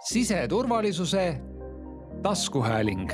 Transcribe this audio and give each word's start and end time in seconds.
siseturvalisuse 0.00 1.40
taskuhääling 2.22 3.10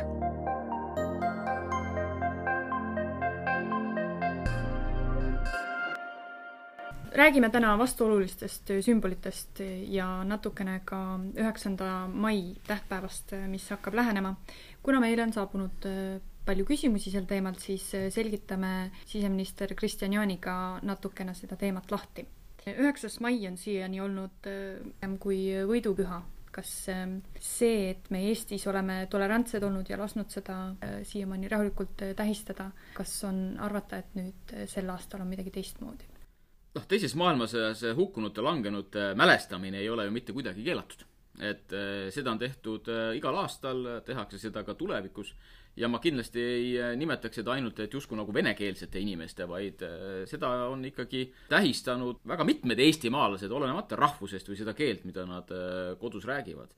räägime 7.16 7.50
täna 7.50 7.78
vastuolulistest 7.78 8.70
sümbolitest 8.80 9.60
ja 9.88 10.24
natukene 10.24 10.80
ka 10.84 11.18
üheksanda 11.34 12.06
mai 12.12 12.54
tähtpäevast, 12.66 13.32
mis 13.48 13.70
hakkab 13.70 13.94
lähenema. 13.94 14.34
kuna 14.82 15.00
meile 15.00 15.22
on 15.22 15.32
saabunud 15.32 15.86
äh, 15.86 16.20
palju 16.44 16.64
küsimusi 16.64 17.10
sel 17.10 17.24
teemal, 17.24 17.54
siis 17.58 17.94
äh, 17.94 18.10
selgitame 18.12 18.90
siseminister 19.04 19.74
Kristian 19.74 20.12
Jaaniga 20.12 20.78
natukene 20.82 21.34
seda 21.34 21.56
teemat 21.56 21.90
lahti. 21.90 22.26
üheksas 22.66 23.20
mai 23.20 23.46
on 23.48 23.56
siiani 23.56 24.00
olnud 24.00 24.46
äh, 24.46 25.18
kui 25.18 25.50
võidupüha. 25.66 26.22
Kas 26.56 26.72
see, 26.88 27.90
et 27.90 28.10
me 28.10 28.22
Eestis 28.30 28.66
oleme 28.70 29.02
tolerantsed 29.12 29.62
olnud 29.62 29.88
ja 29.92 29.98
lasknud 30.00 30.32
seda 30.32 30.58
siiamaani 31.04 31.52
rahulikult 31.52 32.06
tähistada, 32.16 32.70
kas 32.96 33.12
on 33.28 33.58
arvata, 33.60 34.00
et 34.00 34.16
nüüd 34.16 34.54
sel 34.70 34.88
aastal 34.94 35.24
on 35.24 35.28
midagi 35.28 35.52
teistmoodi? 35.58 36.16
noh, 36.76 36.86
teises 36.88 37.16
maailmasõjas 37.18 37.84
hukkunute, 37.96 38.44
langenute 38.44 39.10
mälestamine 39.18 39.80
ei 39.80 39.90
ole 39.92 40.06
ju 40.06 40.14
mitte 40.14 40.34
kuidagi 40.36 40.64
keelatud. 40.64 41.06
et 41.36 41.72
äh, 41.76 42.08
seda 42.08 42.32
on 42.32 42.38
tehtud 42.40 42.88
äh, 42.88 43.10
igal 43.18 43.36
aastal, 43.42 43.82
tehakse 44.06 44.38
seda 44.40 44.62
ka 44.64 44.74
tulevikus 44.74 45.34
ja 45.76 45.90
ma 45.92 46.00
kindlasti 46.02 46.40
ei 46.40 46.70
äh, 46.80 46.94
nimetaks 46.96 47.40
seda 47.42 47.52
ainult, 47.56 47.80
et 47.84 47.92
justkui 47.92 48.18
nagu 48.18 48.32
venekeelsete 48.34 49.00
inimeste, 49.02 49.48
vaid 49.48 49.84
seda 50.30 50.52
on 50.70 50.84
ikkagi 50.88 51.26
tähistanud 51.50 52.22
väga 52.26 52.46
mitmed 52.48 52.80
eestimaalased, 52.80 53.52
olenemata 53.52 53.98
rahvusest 54.00 54.48
või 54.48 54.60
seda 54.60 54.74
keelt, 54.76 55.04
mida 55.08 55.26
nad 55.28 55.52
kodus 56.00 56.26
räägivad 56.28 56.74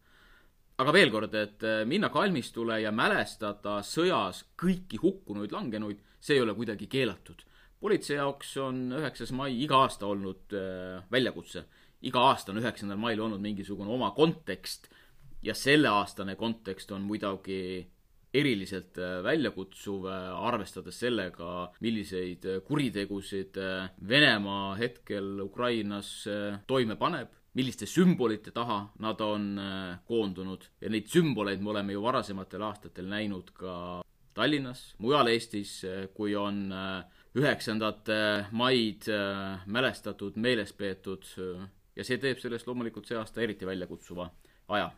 aga 0.78 0.92
veel 0.94 1.10
kord, 1.10 1.32
et 1.34 1.64
minna 1.90 2.06
kalmistule 2.14 2.76
ja 2.78 2.92
mälestada 2.94 3.80
sõjas 3.82 4.44
kõiki 4.54 5.00
hukkunuid, 5.02 5.50
langenuid, 5.50 5.98
see 6.22 6.36
ei 6.38 6.44
ole 6.44 6.54
kuidagi 6.54 6.86
keelatud 6.86 7.42
politsei 7.80 8.16
jaoks 8.18 8.56
on 8.62 8.80
üheksas 8.98 9.32
mai 9.36 9.52
iga 9.62 9.82
aasta 9.84 10.06
olnud 10.06 10.54
äh, 10.56 11.02
väljakutse. 11.12 11.64
iga 12.02 12.22
aasta 12.30 12.52
on 12.52 12.60
üheksandal 12.60 12.98
mail 12.98 13.20
olnud 13.20 13.42
mingisugune 13.42 13.90
oma 13.90 14.10
kontekst 14.14 14.88
ja 15.42 15.54
selleaastane 15.54 16.36
kontekst 16.36 16.92
on 16.94 17.02
muidugi 17.02 17.88
eriliselt 18.34 18.98
äh, 18.98 19.18
väljakutsuv, 19.24 20.06
äh, 20.10 20.28
arvestades 20.48 21.00
sellega, 21.00 21.68
milliseid 21.84 22.44
äh, 22.44 22.60
kuritegusid 22.66 23.56
Venemaa 24.08 24.74
hetkel 24.78 25.40
Ukrainas 25.44 26.10
toime 26.66 26.96
paneb, 27.00 27.32
milliste 27.58 27.88
sümbolite 27.88 28.52
taha 28.54 28.82
nad 29.02 29.20
on 29.24 29.56
koondunud 30.06 30.68
ja 30.80 30.90
neid 30.92 31.08
sümboleid 31.10 31.62
me 31.64 31.72
oleme 31.72 31.96
ju 31.96 32.02
varasematel 32.04 32.62
aastatel 32.68 33.08
näinud 33.10 33.50
ka 33.56 33.74
Tallinnas, 34.36 34.92
mujal 35.02 35.26
Eestis, 35.32 35.80
kui 36.14 36.36
on 36.38 36.68
üheksandat 37.34 38.06
maid 38.54 39.08
mälestatud, 39.66 40.38
meeles 40.38 40.70
peetud 40.78 41.26
ja 41.96 42.06
see 42.06 42.20
teeb 42.22 42.38
sellest 42.38 42.68
loomulikult 42.68 43.08
see 43.08 43.18
aasta 43.18 43.42
eriti 43.42 43.66
väljakutsuva 43.66 44.28
aja. 44.76 44.92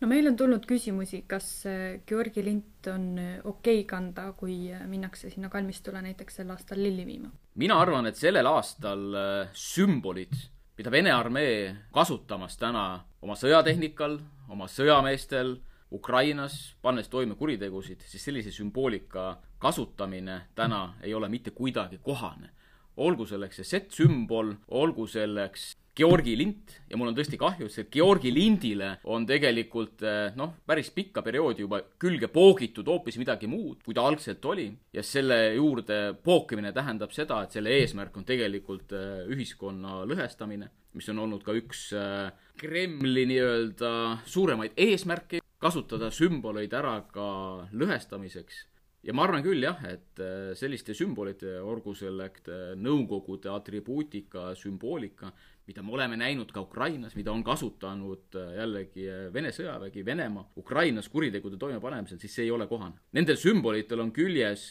No 0.00 0.10
meil 0.10 0.30
on 0.30 0.36
tulnud 0.36 0.66
küsimusi, 0.68 1.24
kas 1.26 1.48
äh, 1.66 2.00
Georgi 2.06 2.44
lint 2.44 2.90
on 2.92 3.10
okei 3.44 3.80
okay 3.82 3.84
kanda, 3.88 4.32
kui 4.38 4.70
minnakse 4.86 5.30
sinna 5.30 5.50
kalmistule 5.52 6.02
näiteks 6.02 6.40
sel 6.40 6.50
aastal 6.54 6.82
lilli 6.82 7.06
viima? 7.06 7.32
mina 7.58 7.80
arvan, 7.80 8.06
et 8.06 8.16
sellel 8.16 8.46
aastal 8.46 9.08
sümbolid, 9.52 10.34
mida 10.78 10.90
Vene 10.94 11.10
armee 11.10 11.76
kasutamas 11.94 12.56
täna 12.56 12.84
oma 13.22 13.34
sõjatehnikal, 13.34 14.20
oma 14.48 14.68
sõjameestel 14.70 15.56
Ukrainas, 15.92 16.76
pannes 16.82 17.08
toime 17.08 17.34
kuritegusid, 17.34 18.02
siis 18.04 18.24
sellise 18.24 18.52
sümboolika 18.52 19.38
kasutamine 19.58 20.40
täna 20.54 20.94
ei 21.02 21.14
ole 21.14 21.28
mitte 21.28 21.50
kuidagi 21.50 21.98
kohane. 22.02 22.50
olgu 22.98 23.26
selleks 23.26 23.56
see 23.56 23.64
Z-sümbol, 23.64 24.56
olgu 24.68 25.06
selleks 25.06 25.76
Georgi 25.98 26.36
lint 26.38 26.76
ja 26.86 26.98
mul 26.98 27.10
on 27.10 27.16
tõesti 27.16 27.38
kahju, 27.40 27.66
sest 27.72 27.90
Georgi 27.90 28.30
lindile 28.30 28.92
on 29.10 29.24
tegelikult 29.26 30.04
eh, 30.06 30.36
noh, 30.38 30.52
päris 30.66 30.92
pikka 30.94 31.24
perioodi 31.26 31.64
juba 31.64 31.80
külge 31.98 32.30
poogitud 32.30 32.86
hoopis 32.86 33.18
midagi 33.18 33.50
muud, 33.50 33.80
kui 33.82 33.96
ta 33.96 34.04
algselt 34.06 34.44
oli. 34.46 34.68
ja 34.94 35.02
selle 35.02 35.40
juurde 35.56 36.14
pookimine 36.22 36.72
tähendab 36.76 37.14
seda, 37.14 37.42
et 37.42 37.56
selle 37.56 37.74
eesmärk 37.80 38.16
on 38.16 38.28
tegelikult 38.28 38.94
eh, 38.94 39.26
ühiskonna 39.34 40.04
lõhestamine, 40.08 40.70
mis 40.94 41.10
on 41.10 41.24
olnud 41.26 41.42
ka 41.46 41.56
üks 41.58 41.88
eh, 41.98 42.30
Kremli 42.58 43.26
nii-öelda 43.30 43.92
suuremaid 44.26 44.78
eesmärke, 44.78 45.42
kasutada 45.58 46.12
sümboleid 46.14 46.74
ära 46.78 47.00
ka 47.10 47.28
lõhestamiseks 47.74 48.68
ja 49.08 49.14
ma 49.16 49.24
arvan 49.24 49.44
küll 49.44 49.64
jah, 49.64 49.78
et 49.88 50.20
äh, 50.20 50.50
selliste 50.58 50.94
sümbolite, 50.96 51.56
olgu 51.64 51.94
selleks 51.96 52.50
äh, 52.52 52.64
Nõukogude 52.76 53.48
atribuutika, 53.54 54.50
sümboolika, 54.58 55.32
mida 55.68 55.84
me 55.84 55.94
oleme 55.96 56.18
näinud 56.20 56.52
ka 56.52 56.60
Ukrainas, 56.64 57.16
mida 57.16 57.32
on 57.32 57.42
kasutanud 57.44 58.36
äh, 58.36 58.52
jällegi 58.60 59.08
Vene 59.32 59.52
sõjavägi, 59.54 60.04
Venemaa 60.04 60.50
Ukrainas 60.60 61.08
kuritegude 61.12 61.60
toimepanemisel, 61.60 62.20
siis 62.20 62.36
see 62.36 62.48
ei 62.48 62.54
ole 62.54 62.68
kohane. 62.68 63.00
Nendel 63.16 63.40
sümbolitel 63.40 64.04
on 64.04 64.12
küljes 64.12 64.70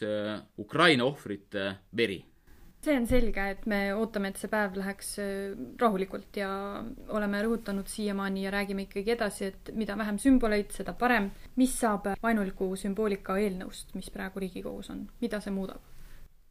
Ukraina 0.62 1.08
ohvrite 1.10 1.72
veri 1.98 2.22
see 2.88 2.96
on 2.98 3.08
selge, 3.10 3.44
et 3.54 3.66
me 3.70 3.80
ootame, 3.98 4.32
et 4.32 4.40
see 4.40 4.52
päev 4.52 4.78
läheks 4.80 5.10
äh, 5.24 5.58
rahulikult 5.82 6.40
ja 6.40 6.50
oleme 7.16 7.42
rõhutanud 7.44 7.90
siiamaani 7.92 8.46
ja 8.46 8.54
räägime 8.54 8.88
ikkagi 8.88 9.16
edasi, 9.18 9.52
et 9.52 9.74
mida 9.76 9.98
vähem 10.00 10.20
sümboleid, 10.22 10.72
seda 10.76 10.96
parem. 10.98 11.32
mis 11.60 11.76
saab 11.82 12.08
vaenuliku 12.24 12.72
sümboolika 12.80 13.38
eelnõust, 13.42 13.94
mis 13.98 14.10
praegu 14.14 14.44
Riigikogus 14.44 14.92
on, 14.94 15.06
mida 15.22 15.42
see 15.44 15.54
muudab? 15.56 15.84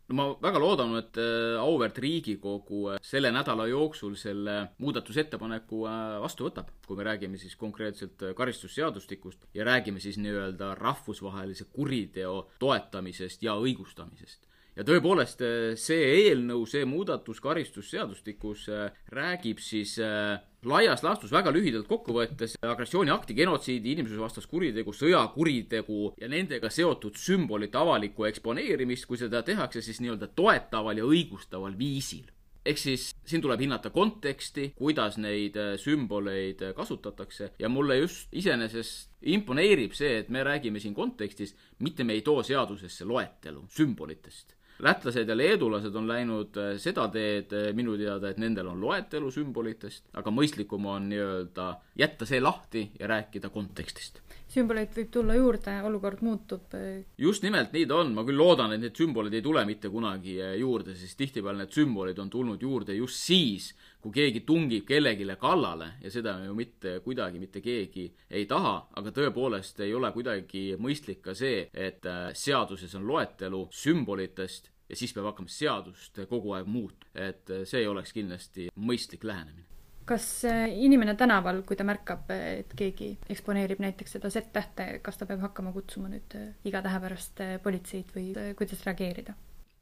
no 0.06 0.14
ma 0.19 0.26
väga 0.42 0.60
loodan, 0.62 0.92
et 1.00 1.16
äh, 1.19 1.56
auväärt 1.62 1.98
Riigikogu 2.04 2.82
äh, 2.92 2.98
selle 3.03 3.32
nädala 3.34 3.66
jooksul 3.70 4.18
selle 4.20 4.58
muudatusettepaneku 4.82 5.86
vastu 6.22 6.50
võtab, 6.50 6.68
kui 6.86 7.00
me 7.00 7.06
räägime 7.08 7.41
siis 7.41 7.56
konkreetselt 7.56 8.28
karistusseadustikust 8.36 9.48
ja 9.54 9.64
räägime 9.64 10.04
siis 10.04 10.20
nii-öelda 10.20 10.74
rahvusvahelise 10.78 11.70
kuriteo 11.72 12.50
toetamisest 12.60 13.42
ja 13.48 13.56
õigustamisest 13.56 14.47
ja 14.76 14.84
tõepoolest, 14.84 15.41
äh, 15.44 15.70
see 15.81 16.04
eelnõu, 16.26 16.66
see 16.69 16.84
muudatus 16.88 17.41
karistusseadustikus 17.44 18.66
äh, 18.69 19.00
räägib 19.12 19.60
siis 19.64 19.97
äh, 20.03 20.37
laias 20.66 21.04
laastus 21.06 21.32
väga 21.32 21.53
lühidalt 21.54 21.88
kokku 21.88 22.16
võttes 22.16 22.59
agressiooniakti, 22.60 23.36
genotsiidi, 23.38 23.97
inimsusevastast 23.97 24.50
kuritegu, 24.50 24.92
sõjakuritegu 24.92 26.12
ja 26.20 26.31
nendega 26.31 26.70
seotud 26.72 27.16
sümbolite 27.20 27.81
avalikku 27.81 28.28
eksponeerimist, 28.28 29.09
kui 29.09 29.20
seda 29.20 29.42
tehakse 29.47 29.82
siis 29.84 30.03
nii-öelda 30.04 30.32
toetaval 30.36 31.00
ja 31.00 31.06
õigustaval 31.09 31.76
viisil. 31.78 32.26
Ehk 32.66 32.81
siis 32.82 33.12
siin 33.22 33.38
tuleb 33.44 33.60
hinnata 33.62 33.92
konteksti, 33.94 34.72
kuidas 34.75 35.20
neid 35.22 35.54
sümboleid 35.78 36.65
kasutatakse 36.75 37.53
ja 37.62 37.70
mulle 37.70 38.00
just 38.00 38.34
iseenesest 38.34 39.22
imponeerib 39.22 39.94
see, 39.94 40.16
et 40.25 40.32
me 40.34 40.42
räägime 40.42 40.82
siin 40.82 40.94
kontekstis, 40.94 41.54
mitte 41.78 42.03
me 42.03 42.19
ei 42.19 42.26
too 42.26 42.42
seadusesse 42.42 43.06
loetelu 43.06 43.62
sümbolitest 43.70 44.56
lätlased 44.82 45.28
ja 45.28 45.37
leedulased 45.37 45.94
on 45.97 46.09
läinud 46.09 46.56
äh, 46.60 46.75
seda 46.81 47.06
teed 47.12 47.53
äh, 47.56 47.70
minu 47.76 47.97
teada, 47.97 48.31
et 48.31 48.41
nendel 48.41 48.69
on 48.72 48.81
loetelu 48.82 49.31
sümbolitest, 49.32 50.10
aga 50.20 50.32
mõistlikum 50.34 50.87
on 50.92 51.09
nii-öelda 51.12 51.69
jätta 51.98 52.28
see 52.28 52.41
lahti 52.42 52.91
ja 53.00 53.09
rääkida 53.10 53.50
kontekstist. 53.54 54.20
sümboleid 54.56 54.92
võib 54.94 55.09
tulla 55.12 55.34
juurde, 55.34 55.72
olukord 55.84 56.22
muutub. 56.25 56.75
Äh, 56.75 57.04
just 57.19 57.42
nimelt 57.42 57.72
nii 57.72 57.86
ta 57.86 58.00
on, 58.03 58.15
ma 58.15 58.25
küll 58.25 58.38
loodan, 58.38 58.72
et 58.72 58.84
need 58.84 58.97
sümbolid 58.97 59.34
ei 59.34 59.44
tule 59.44 59.65
mitte 59.65 59.88
kunagi 59.92 60.38
juurde, 60.60 60.94
sest 60.97 61.19
tihtipeale 61.19 61.65
need 61.65 61.72
sümbolid 61.72 62.19
on 62.19 62.31
tulnud 62.31 62.62
juurde 62.62 62.97
just 62.97 63.20
siis, 63.20 63.72
kui 64.03 64.12
keegi 64.15 64.45
tungib 64.47 64.87
kellelegi 64.87 65.27
kallale 65.41 65.93
ja 66.03 66.10
seda 66.10 66.37
ju 66.45 66.54
mitte 66.54 67.01
kuidagi 67.04 67.41
mitte 67.43 67.60
keegi 67.60 68.07
ei 68.31 68.47
taha, 68.47 68.77
aga 68.97 69.10
tõepoolest 69.10 69.81
ei 69.84 69.95
ole 69.95 70.13
kuidagi 70.13 70.77
mõistlik 70.78 71.22
ka 71.25 71.34
see, 71.34 71.69
et 71.72 72.07
seaduses 72.33 72.95
on 72.95 73.07
loetelu 73.07 73.66
sümbolitest 73.72 74.71
ja 74.89 74.97
siis 74.97 75.15
peab 75.15 75.33
hakkama 75.33 75.51
seadust 75.51 76.21
kogu 76.31 76.54
aeg 76.54 76.69
muutma, 76.71 77.10
et 77.15 77.51
see 77.65 77.83
ei 77.83 77.89
oleks 77.91 78.15
kindlasti 78.15 78.69
mõistlik 78.77 79.25
lähenemine 79.27 79.66
kas 80.07 80.45
äh, 80.45 80.69
inimene 80.71 81.15
tänaval, 81.19 81.63
kui 81.66 81.77
ta 81.77 81.84
märkab, 81.87 82.31
et 82.31 82.71
keegi 82.78 83.10
eksponeerib 83.33 83.83
näiteks 83.83 84.16
seda 84.16 84.31
Z-tähte, 84.31 84.87
kas 85.04 85.19
ta 85.19 85.27
peab 85.27 85.42
hakkama 85.49 85.75
kutsuma 85.75 86.10
nüüd 86.13 86.39
äh, 86.39 86.53
iga 86.69 86.83
tähe 86.84 87.01
pärast 87.03 87.42
äh, 87.42 87.57
politseid 87.63 88.15
või 88.15 88.31
kuidas 88.59 88.87
reageerida? 88.87 89.34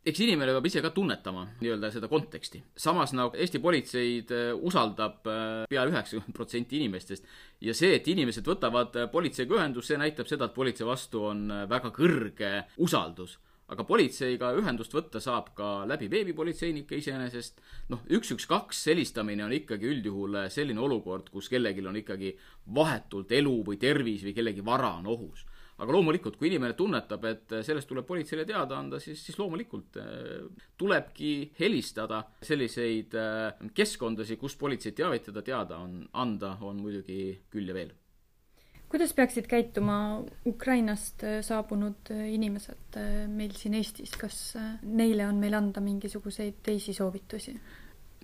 Eks 0.04 0.20
inimene 0.20 0.52
peab 0.52 0.66
ise 0.68 0.82
ka 0.84 0.90
tunnetama 0.92 1.46
nii-öelda 1.62 1.90
seda 1.94 2.10
konteksti. 2.12 2.62
samas 2.76 3.14
nagu 3.16 3.36
Eesti 3.40 3.58
politseid 3.58 4.34
usaldab 4.60 5.22
pea 5.24 5.86
üheksakümmend 5.88 6.36
protsenti 6.36 6.76
inimestest 6.80 7.24
ja 7.64 7.74
see, 7.74 7.94
et 7.96 8.08
inimesed 8.12 8.44
võtavad 8.46 8.98
politseiga 9.12 9.56
ühendust, 9.56 9.88
see 9.88 10.00
näitab 10.00 10.28
seda, 10.28 10.50
et 10.50 10.56
politsei 10.56 10.86
vastu 10.86 11.24
on 11.30 11.48
väga 11.70 11.92
kõrge 11.96 12.52
usaldus 12.84 13.38
aga 13.72 13.84
politseiga 13.88 14.50
ühendust 14.58 14.92
võtta 14.92 15.20
saab 15.24 15.50
ka 15.56 15.68
läbi 15.88 16.10
veebipolitseinike 16.12 16.98
iseenesest. 17.00 17.60
noh, 17.88 18.02
üks, 18.12 18.34
üks, 18.36 18.46
kaks 18.50 18.84
helistamine 18.92 19.44
on 19.46 19.54
ikkagi 19.56 19.88
üldjuhul 19.88 20.44
selline 20.52 20.80
olukord, 20.84 21.30
kus 21.32 21.48
kellelgi 21.52 21.86
on 21.86 21.96
ikkagi 22.02 22.34
vahetult 22.76 23.32
elu 23.32 23.56
või 23.64 23.80
tervis 23.80 24.24
või 24.26 24.36
kellegi 24.36 24.64
vara 24.64 24.94
on 25.00 25.08
ohus. 25.16 25.46
Aga 25.78 25.96
loomulikult, 25.96 26.36
kui 26.38 26.50
inimene 26.50 26.76
tunnetab, 26.78 27.24
et 27.30 27.56
sellest 27.66 27.88
tuleb 27.90 28.06
politseile 28.06 28.44
teada 28.46 28.78
anda, 28.78 29.00
siis, 29.02 29.18
siis 29.26 29.38
loomulikult 29.40 29.98
eh, 29.98 30.46
tulebki 30.78 31.34
helistada 31.58 32.22
selliseid 32.42 33.18
eh, 33.18 33.66
keskkondasid, 33.74 34.38
kus 34.40 34.56
politseid 34.60 34.96
teavitada, 35.02 35.42
teada 35.42 35.82
on, 35.82 36.00
anda 36.12 36.56
on 36.62 36.80
muidugi 36.82 37.20
küll 37.50 37.70
ja 37.70 37.76
veel 37.76 37.94
kuidas 38.94 39.14
peaksid 39.14 39.46
käituma 39.50 40.22
Ukrainast 40.46 41.24
äh, 41.24 41.40
saabunud 41.42 42.12
äh, 42.14 42.28
inimesed 42.30 42.94
äh, 42.96 43.24
meil 43.26 43.50
siin 43.58 43.74
Eestis, 43.74 44.12
kas 44.14 44.36
neile 44.82 45.26
on 45.26 45.40
meil 45.42 45.56
anda 45.58 45.82
mingisuguseid 45.82 46.60
teisi 46.62 46.94
soovitusi? 46.94 47.56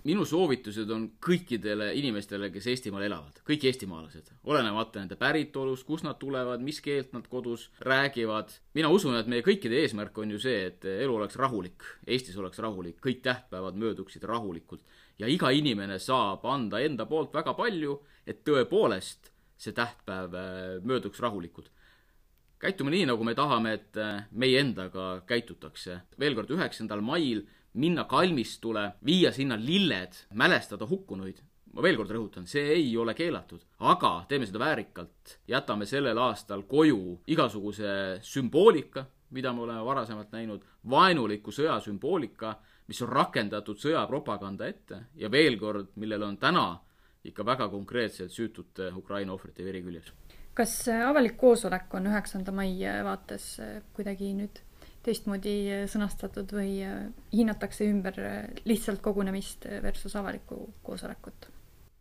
Minu 0.07 0.25
soovitused 0.25 0.89
on 0.93 1.07
kõikidele 1.21 1.91
inimestele, 1.99 2.49
kes 2.53 2.67
Eestimaal 2.73 3.05
elavad, 3.05 3.41
kõik 3.47 3.65
eestimaalased, 3.69 4.31
olenemata 4.49 5.01
nende 5.01 5.17
päritolust, 5.19 5.85
kust 5.85 6.05
nad 6.07 6.17
tulevad, 6.21 6.63
mis 6.63 6.81
keelt 6.81 7.13
nad 7.13 7.27
kodus 7.29 7.69
räägivad. 7.79 8.49
mina 8.73 8.89
usun, 8.89 9.15
et 9.15 9.27
meie 9.27 9.45
kõikide 9.45 9.81
eesmärk 9.83 10.17
on 10.17 10.31
ju 10.31 10.39
see, 10.39 10.65
et 10.71 10.85
elu 10.85 11.15
oleks 11.15 11.35
rahulik, 11.35 11.83
Eestis 12.07 12.37
oleks 12.37 12.59
rahulik, 12.59 12.97
kõik 13.01 13.21
tähtpäevad 13.21 13.75
mööduksid 13.75 14.23
rahulikult 14.23 14.81
ja 15.19 15.27
iga 15.29 15.51
inimene 15.53 15.99
saab 15.99 16.45
anda 16.49 16.79
enda 16.81 17.05
poolt 17.05 17.33
väga 17.33 17.53
palju, 17.57 17.99
et 18.25 18.43
tõepoolest 18.47 19.31
see 19.61 19.75
tähtpäev 19.77 20.33
äh, 20.33 20.81
mööduks 20.83 21.21
rahulikult. 21.21 21.69
käitume 22.61 22.91
nii, 22.93 23.07
nagu 23.09 23.25
me 23.25 23.33
tahame, 23.37 23.73
et 23.77 23.97
äh, 23.97 24.23
meie 24.31 24.59
endaga 24.61 25.21
käitutakse. 25.27 26.01
veel 26.19 26.35
kord, 26.35 26.49
üheksandal 26.49 27.01
mail 27.01 27.45
minna 27.73 28.03
kalmistule, 28.03 28.91
viia 29.05 29.31
sinna 29.31 29.55
lilled, 29.59 30.13
mälestada 30.33 30.87
hukkunuid. 30.87 31.41
ma 31.71 31.79
veel 31.79 31.95
kord 31.95 32.09
rõhutan, 32.11 32.43
see 32.51 32.65
ei 32.73 32.89
ole 32.99 33.13
keelatud, 33.15 33.61
aga 33.79 34.25
teeme 34.27 34.45
seda 34.45 34.59
väärikalt. 34.59 35.37
jätame 35.47 35.85
sellel 35.85 36.17
aastal 36.17 36.63
koju 36.67 37.21
igasuguse 37.27 38.19
sümboolika, 38.21 39.05
mida 39.29 39.53
me 39.53 39.61
oleme 39.61 39.85
varasemalt 39.85 40.31
näinud, 40.31 40.65
vaenuliku 40.89 41.51
sõja 41.51 41.79
sümboolika, 41.79 42.57
mis 42.87 43.01
on 43.01 43.09
rakendatud 43.09 43.79
sõjapropaganda 43.79 44.67
ette 44.67 45.05
ja 45.15 45.31
veel 45.31 45.57
kord, 45.59 45.93
millel 45.95 46.23
on 46.23 46.37
täna 46.37 46.81
ikka 47.23 47.45
väga 47.45 47.69
konkreetselt 47.69 48.31
süütute 48.31 48.91
Ukraina 48.95 49.33
ohvrite 49.33 49.63
veri 49.63 49.81
küljes. 49.81 50.11
kas 50.53 50.87
äh, 50.87 51.07
avalik 51.07 51.37
koosolek 51.37 51.93
on 51.93 52.11
üheksanda 52.11 52.51
mai 52.51 52.83
äh, 52.83 53.03
vaates 53.05 53.61
kuidagi 53.95 54.33
nüüd 54.35 54.59
teistmoodi 55.03 55.85
sõnastatud 55.91 56.51
või 56.53 56.75
hinnatakse 57.33 57.87
ümber 57.89 58.17
lihtsalt 58.65 59.01
kogunemist 59.01 59.65
versus 59.83 60.15
avalikku 60.15 60.67
koosolekut? 60.83 61.49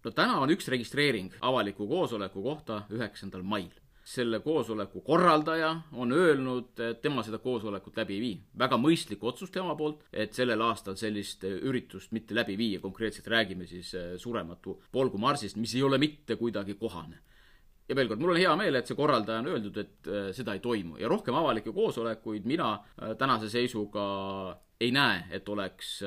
no 0.05 0.11
täna 0.17 0.41
on 0.41 0.52
üks 0.52 0.69
registreering 0.73 1.35
avaliku 1.41 1.88
koosoleku 1.88 2.43
kohta 2.43 2.82
üheksandal 2.93 3.43
mail 3.44 3.73
selle 4.05 4.41
koosoleku 4.41 5.00
korraldaja 5.00 5.70
on 5.93 6.12
öelnud, 6.12 6.73
et 6.81 7.00
tema 7.02 7.23
seda 7.23 7.38
koosolekut 7.38 7.97
läbi 7.97 8.17
ei 8.17 8.20
vii. 8.20 8.37
väga 8.58 8.79
mõistlik 8.81 9.23
otsus 9.23 9.50
tema 9.50 9.75
poolt, 9.76 10.05
et 10.12 10.35
sellel 10.35 10.62
aastal 10.67 10.97
sellist 10.97 11.44
üritust 11.44 12.12
mitte 12.12 12.35
läbi 12.35 12.56
viia, 12.58 12.81
konkreetselt 12.81 13.29
räägime 13.29 13.67
siis 13.67 13.94
äh, 13.94 14.17
Surematu 14.17 14.81
polgumarsist, 14.93 15.56
mis 15.56 15.75
ei 15.75 15.82
ole 15.82 15.99
mitte 15.99 16.37
kuidagi 16.37 16.75
kohane 16.75 17.20
ja 17.91 17.97
veel 17.99 18.11
kord, 18.11 18.23
mul 18.23 18.35
on 18.37 18.41
hea 18.41 18.57
meel, 18.57 18.79
et 18.79 18.91
see 18.91 18.99
korraldaja 18.99 19.43
on 19.43 19.51
öeldud, 19.51 19.79
et 19.83 20.11
äh, 20.11 20.31
seda 20.37 20.55
ei 20.55 20.63
toimu 20.63 21.01
ja 21.01 21.11
rohkem 21.11 21.35
avalikke 21.35 21.75
koosolekuid 21.75 22.47
mina 22.47 22.73
äh, 22.79 23.17
tänase 23.19 23.51
seisuga 23.51 24.05
ei 24.81 24.93
näe, 24.95 25.27
et 25.37 25.49
oleks 25.49 25.99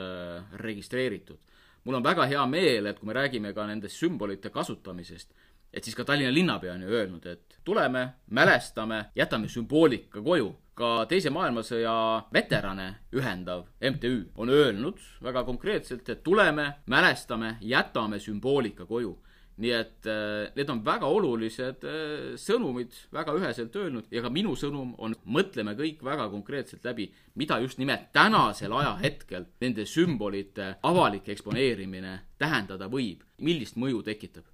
registreeritud. 0.57 1.37
mul 1.83 1.95
on 1.99 2.03
väga 2.03 2.25
hea 2.25 2.45
meel, 2.47 2.87
et 2.89 2.99
kui 2.99 3.07
me 3.07 3.13
räägime 3.13 3.51
ka 3.53 3.67
nendest 3.67 3.99
sümbolite 3.99 4.49
kasutamisest, 4.49 5.33
et 5.73 5.83
siis 5.83 5.95
ka 5.97 6.05
Tallinna 6.05 6.33
linnapea 6.33 6.73
on 6.73 6.81
ju 6.81 6.89
öelnud, 6.89 7.25
et 7.25 7.57
tuleme, 7.63 8.07
mälestame, 8.29 9.05
jätame 9.15 9.47
sümboolika 9.47 10.21
koju. 10.21 10.55
ka 10.73 11.05
Teise 11.05 11.29
maailmasõja 11.29 12.23
veterane 12.33 12.87
ühendav 13.13 13.67
MTÜ 13.77 14.31
on 14.35 14.49
öelnud 14.49 14.97
väga 15.21 15.43
konkreetselt, 15.43 16.09
et 16.09 16.23
tuleme, 16.23 16.73
mälestame, 16.89 17.57
jätame 17.61 18.19
sümboolika 18.19 18.85
koju. 18.85 19.19
Nii 19.61 19.73
et 19.75 20.07
äh, 20.09 20.47
need 20.55 20.69
on 20.73 20.81
väga 20.85 21.09
olulised 21.09 21.83
äh, 21.85 22.33
sõnumid, 22.41 22.95
väga 23.13 23.35
üheselt 23.37 23.75
öelnud. 23.77 24.07
Ja 24.13 24.23
ka 24.25 24.31
minu 24.33 24.55
sõnum 24.57 24.95
on, 24.97 25.15
mõtleme 25.25 25.75
kõik 25.77 26.01
väga 26.05 26.29
konkreetselt 26.33 26.85
läbi, 26.87 27.09
mida 27.39 27.59
just 27.61 27.77
nimelt 27.81 28.09
tänasel 28.15 28.73
ajahetkel 28.73 29.45
nende 29.61 29.85
sümbolite 29.89 30.73
avalik 30.89 31.29
eksponeerimine 31.35 32.17
tähendada 32.41 32.89
võib, 32.89 33.21
millist 33.45 33.77
mõju 33.77 34.01
tekitab? 34.05 34.49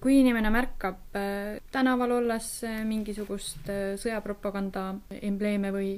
Kui 0.00 0.20
inimene 0.22 0.48
märkab 0.54 1.18
äh, 1.18 1.58
tänaval 1.74 2.20
olles 2.20 2.48
mingisugust 2.88 3.68
sõjapropaganda 4.00 4.92
embleeme 5.20 5.74
või 5.74 5.94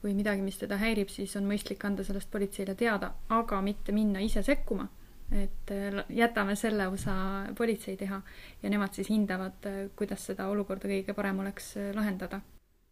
või 0.00 0.14
midagi, 0.16 0.40
mis 0.40 0.56
teda 0.56 0.78
häirib, 0.80 1.10
siis 1.12 1.34
on 1.36 1.44
mõistlik 1.44 1.82
anda 1.84 2.04
sellest 2.06 2.30
politseile 2.32 2.72
teada, 2.72 3.12
aga 3.36 3.60
mitte 3.60 3.92
minna 3.92 4.22
ise 4.24 4.40
sekkuma. 4.42 4.86
Et 5.32 5.70
jätame 6.08 6.56
selle 6.56 6.88
osa 6.90 7.14
politsei 7.58 7.96
teha 7.96 8.22
ja 8.62 8.70
nemad 8.70 8.94
siis 8.94 9.10
hindavad, 9.10 9.68
kuidas 9.96 10.26
seda 10.26 10.48
olukorda 10.50 10.90
kõige 10.90 11.14
parem 11.14 11.38
oleks 11.44 11.76
lahendada 11.94 12.40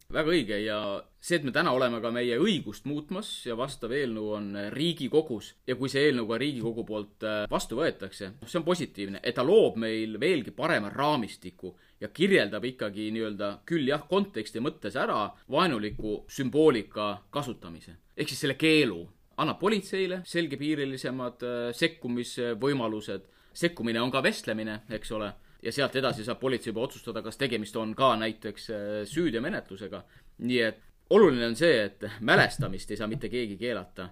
väga 0.09 0.33
õige 0.33 0.57
ja 0.65 0.77
see, 1.21 1.37
et 1.37 1.43
me 1.45 1.53
täna 1.53 1.75
oleme 1.77 1.99
ka 2.01 2.09
meie 2.15 2.39
õigust 2.41 2.87
muutmas 2.89 3.29
ja 3.45 3.57
vastav 3.59 3.93
eelnõu 3.93 4.31
on 4.39 4.47
Riigikogus 4.73 5.51
ja 5.69 5.77
kui 5.77 5.93
see 5.93 6.07
eelnõu 6.09 6.31
ka 6.31 6.39
Riigikogu 6.41 6.85
poolt 6.89 7.27
äh, 7.29 7.43
vastu 7.51 7.77
võetakse, 7.77 8.31
noh, 8.39 8.49
see 8.49 8.61
on 8.61 8.65
positiivne, 8.65 9.21
et 9.21 9.37
ta 9.37 9.45
loob 9.45 9.77
meil 9.83 10.17
veelgi 10.21 10.55
parema 10.57 10.89
raamistiku 10.95 11.75
ja 12.01 12.09
kirjeldab 12.09 12.65
ikkagi 12.65 13.11
nii-öelda 13.13 13.53
küll 13.69 13.93
jah, 13.93 14.07
konteksti 14.09 14.65
mõttes 14.65 14.97
ära 14.97 15.27
vaenuliku 15.53 16.23
sümboolika 16.33 17.11
kasutamise. 17.29 17.99
ehk 18.17 18.33
siis 18.33 18.47
selle 18.47 18.57
keelu 18.57 19.03
annab 19.39 19.61
politseile 19.61 20.23
selgepiirilisemad 20.27 21.45
äh, 21.47 21.59
sekkumisvõimalused, 21.77 23.29
sekkumine 23.55 24.03
on 24.03 24.11
ka 24.15 24.23
vestlemine, 24.23 24.83
eks 24.95 25.13
ole 25.17 25.33
ja 25.63 25.73
sealt 25.75 25.97
edasi 25.99 26.25
saab 26.27 26.41
politsei 26.41 26.71
juba 26.71 26.85
otsustada, 26.87 27.23
kas 27.23 27.39
tegemist 27.39 27.77
on 27.77 27.95
ka 27.99 28.15
näiteks 28.21 28.71
äh, 28.71 28.87
süüteomenetlusega. 29.11 30.03
nii 30.39 30.61
et 30.63 30.83
oluline 31.11 31.47
on 31.47 31.57
see, 31.57 31.83
et 31.85 32.05
mälestamist 32.21 32.91
ei 32.91 32.97
saa 33.01 33.09
mitte 33.11 33.29
keegi 33.29 33.57
keelata, 33.59 34.11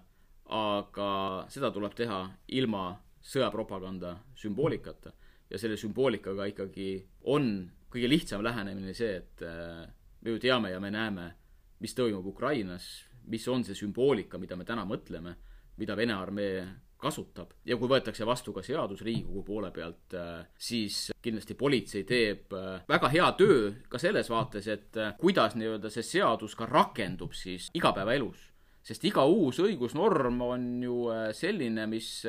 aga 0.56 1.10
seda 1.52 1.70
tuleb 1.70 1.94
teha 1.94 2.20
ilma 2.48 2.88
sõjapropaganda 3.22 4.16
sümboolikata. 4.34 5.12
ja 5.50 5.58
selle 5.58 5.76
sümboolikaga 5.78 6.44
ikkagi 6.50 7.06
on 7.22 7.70
kõige 7.90 8.08
lihtsam 8.08 8.42
lähenemine 8.42 8.94
see, 8.94 9.16
et 9.16 9.42
äh, 9.46 9.86
me 10.20 10.30
ju 10.30 10.38
teame 10.42 10.70
ja 10.70 10.80
me 10.80 10.90
näeme, 10.90 11.34
mis 11.80 11.94
toimub 11.94 12.26
Ukrainas, 12.26 13.06
mis 13.26 13.46
on 13.48 13.64
see 13.64 13.74
sümboolika, 13.74 14.38
mida 14.38 14.56
me 14.56 14.64
täna 14.64 14.84
mõtleme, 14.88 15.36
mida 15.76 15.96
Vene 15.96 16.14
armee 16.16 16.66
kasutab 17.00 17.52
ja 17.68 17.76
kui 17.76 17.90
võetakse 17.90 18.26
vastu 18.26 18.54
ka 18.56 18.62
seadus 18.64 19.02
Riigikogu 19.04 19.42
poole 19.44 19.70
pealt, 19.74 20.14
äh, 20.16 20.46
siis 20.58 21.10
kindlasti 21.22 21.56
politsei 21.58 22.06
teeb 22.08 22.54
äh, 22.56 22.82
väga 22.88 23.10
hea 23.12 23.28
töö 23.38 23.70
ka 23.92 24.00
selles 24.00 24.30
vaates, 24.32 24.68
et 24.72 24.96
äh, 25.00 25.14
kuidas 25.20 25.56
nii-öelda 25.58 25.92
see 25.92 26.06
seadus 26.06 26.56
ka 26.56 26.68
rakendub 26.70 27.36
siis 27.36 27.70
igapäevaelus. 27.74 28.50
sest 28.86 29.04
iga 29.04 29.24
uus 29.26 29.58
õigusnorm 29.58 30.42
on 30.46 30.66
ju 30.82 30.96
selline, 31.34 31.88
mis 31.90 32.22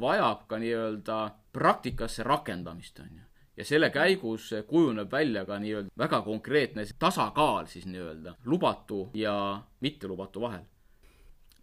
vajab 0.00 0.42
ka 0.48 0.58
nii-öelda 0.60 1.20
praktikasse 1.52 2.26
rakendamist, 2.28 3.00
on 3.00 3.14
ju 3.16 3.24
ja 3.56 3.64
selle 3.64 3.90
käigus 3.90 4.50
kujuneb 4.66 5.12
välja 5.12 5.44
ka 5.46 5.58
nii-öelda 5.58 5.90
väga 5.98 6.22
konkreetne 6.22 6.86
tasakaal 6.98 7.66
siis 7.66 7.86
nii-öelda 7.86 8.34
lubatu 8.44 9.10
ja 9.14 9.62
mittelubatu 9.80 10.40
vahel 10.40 10.64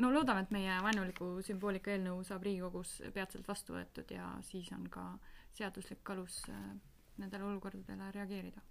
no 0.02 0.14
loodame, 0.14 0.42
et 0.46 0.52
meie 0.52 0.78
vaenuliku 0.84 1.34
sümboolika 1.46 1.94
eelnõu 1.94 2.24
saab 2.26 2.46
Riigikogus 2.48 3.02
peatselt 3.14 3.48
vastu 3.48 3.76
võetud 3.76 4.10
ja 4.16 4.32
siis 4.46 4.72
on 4.76 4.88
ka 4.90 5.06
seaduslik 5.58 6.10
alus 6.14 6.42
äh, 6.50 6.62
nendele 7.22 7.44
olukordadele 7.44 8.12
reageerida. 8.16 8.64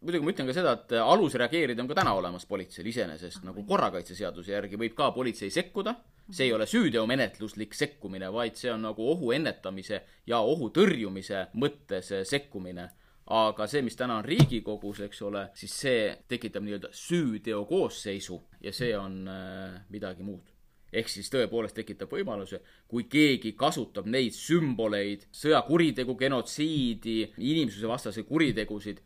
Muidugi 0.00 0.24
ma 0.24 0.32
ütlen 0.32 0.48
ka 0.48 0.54
seda, 0.56 0.76
et 0.78 0.94
alus 1.02 1.36
reageerida 1.40 1.82
on 1.82 1.90
ka 1.90 1.98
täna 1.98 2.14
olemas 2.16 2.46
politseil 2.48 2.88
iseenesest, 2.88 3.42
nagu 3.44 3.64
korrakaitseseaduse 3.68 4.54
järgi 4.54 4.80
võib 4.80 4.94
ka 4.96 5.10
politsei 5.16 5.52
sekkuda, 5.52 5.96
see 6.30 6.46
ei 6.48 6.54
ole 6.56 6.66
süüteomenetluslik 6.70 7.74
sekkumine, 7.76 8.30
vaid 8.32 8.56
see 8.56 8.72
on 8.72 8.86
nagu 8.88 9.10
ohu 9.12 9.34
ennetamise 9.36 10.00
ja 10.30 10.40
ohu 10.40 10.70
tõrjumise 10.74 11.48
mõttes 11.60 12.14
sekkumine 12.30 12.88
aga 13.30 13.66
see, 13.70 13.82
mis 13.86 13.96
täna 13.98 14.18
on 14.18 14.26
Riigikogus, 14.26 15.04
eks 15.06 15.20
ole, 15.22 15.44
siis 15.58 15.74
see 15.84 16.06
tekitab 16.28 16.64
nii-öelda 16.66 16.90
süüteokoosseisu 16.96 18.38
ja 18.64 18.72
see 18.74 18.90
on 18.98 19.20
äh, 19.30 19.76
midagi 19.90 20.26
muud. 20.26 20.48
ehk 20.90 21.06
siis 21.06 21.28
tõepoolest 21.30 21.76
tekitab 21.78 22.10
võimaluse, 22.10 22.58
kui 22.90 23.04
keegi 23.06 23.52
kasutab 23.54 24.08
neid 24.10 24.34
sümboleid, 24.34 25.28
sõjakuritegu, 25.30 26.16
genotsiidi, 26.18 27.20
inimsusevastase 27.38 28.24
kuritegusid 28.26 28.98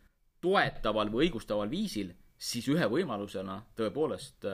toetaval 0.45 1.11
või 1.13 1.25
õigustaval 1.27 1.71
viisil, 1.71 2.13
siis 2.37 2.67
ühe 2.69 2.85
võimalusena 2.91 3.61
tõepoolest 3.79 4.45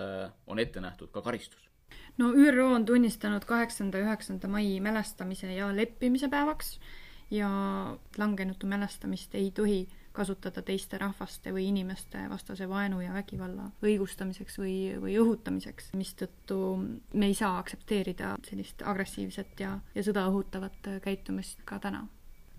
on 0.47 0.63
ette 0.63 0.83
nähtud 0.83 1.11
ka 1.11 1.23
karistus 1.25 1.67
no 2.17 2.31
ÜRO 2.33 2.73
on 2.75 2.85
tunnistanud 2.85 3.45
kaheksanda 3.45 3.99
ja 3.99 4.09
üheksanda 4.09 4.47
mai 4.47 4.79
mälestamise 4.79 5.53
ja 5.53 5.71
leppimise 5.75 6.29
päevaks 6.29 6.79
ja 7.31 7.49
langenutu 8.17 8.67
mälestamist 8.67 9.35
ei 9.35 9.51
tohi 9.51 9.87
kasutada 10.11 10.61
teiste 10.61 10.97
rahvaste 10.97 11.53
või 11.55 11.69
inimeste 11.69 12.25
vastase 12.29 12.67
vaenu 12.69 12.99
ja 13.01 13.13
vägivalla 13.15 13.69
õigustamiseks 13.83 14.57
või, 14.59 14.75
või 14.99 15.15
õhutamiseks, 15.21 15.93
mistõttu 15.95 16.57
me 17.13 17.31
ei 17.31 17.37
saa 17.37 17.57
aktsepteerida 17.61 18.35
sellist 18.47 18.83
agressiivset 18.83 19.63
ja, 19.63 19.77
ja 19.95 20.03
sõda 20.03 20.25
õhutavat 20.27 20.91
käitumist 21.03 21.63
ka 21.65 21.79
täna. 21.79 22.07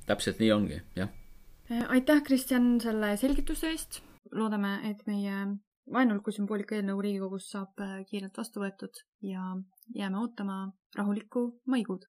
täpselt 0.06 0.40
nii 0.40 0.52
ongi, 0.52 0.80
jah. 0.96 1.12
Aitäh, 1.88 2.22
Kristjan, 2.22 2.80
selle 2.80 3.16
selgituse 3.16 3.70
eest. 3.70 4.00
loodame, 4.32 4.78
et 4.90 5.02
meie 5.06 5.34
vaenuliku 5.92 6.32
sümboolika 6.32 6.76
eelnõu 6.78 7.02
Riigikogus 7.04 7.50
saab 7.52 7.80
kiirelt 8.08 8.38
vastu 8.38 8.62
võetud 8.62 9.02
ja 9.28 9.56
jääme 9.94 10.18
ootama 10.18 10.72
rahulikku 10.96 11.60
maikuud. 11.66 12.06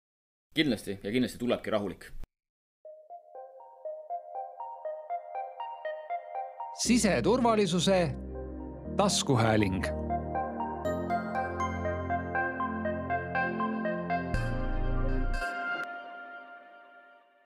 kindlasti 0.53 0.99
ja 1.03 1.11
kindlasti 1.11 1.39
tulebki 1.39 1.69
rahulik 1.69 2.11
siseturvalisuse 6.83 8.15
taskuhääling 8.97 10.00